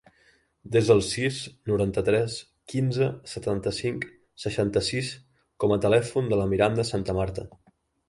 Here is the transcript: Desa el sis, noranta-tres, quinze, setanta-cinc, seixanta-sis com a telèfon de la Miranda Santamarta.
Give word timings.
Desa 0.75 0.93
el 0.95 1.03
sis, 1.07 1.37
noranta-tres, 1.71 2.39
quinze, 2.73 3.11
setanta-cinc, 3.35 4.09
seixanta-sis 4.47 5.15
com 5.65 5.77
a 5.77 5.81
telèfon 5.89 6.35
de 6.37 6.45
la 6.45 6.53
Miranda 6.57 6.93
Santamarta. 6.95 7.51